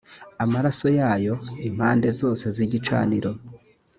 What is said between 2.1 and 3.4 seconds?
zose z igicaniro